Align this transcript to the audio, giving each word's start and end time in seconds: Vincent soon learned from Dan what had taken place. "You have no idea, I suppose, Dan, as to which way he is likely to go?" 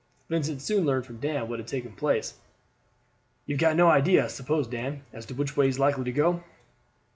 Vincent 0.29 0.63
soon 0.63 0.83
learned 0.83 1.05
from 1.05 1.19
Dan 1.19 1.47
what 1.47 1.59
had 1.59 1.67
taken 1.67 1.91
place. 1.91 2.33
"You 3.45 3.55
have 3.57 3.75
no 3.77 3.87
idea, 3.87 4.23
I 4.25 4.29
suppose, 4.29 4.65
Dan, 4.67 5.03
as 5.13 5.27
to 5.27 5.35
which 5.35 5.55
way 5.55 5.65
he 5.67 5.69
is 5.69 5.77
likely 5.77 6.05
to 6.05 6.11
go?" 6.11 6.43